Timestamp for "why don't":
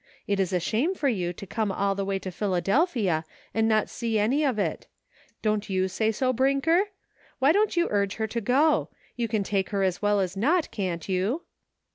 7.37-7.77